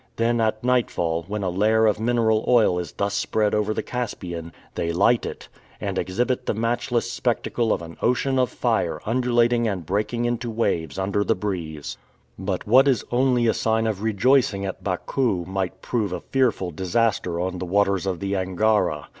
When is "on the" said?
17.39-17.65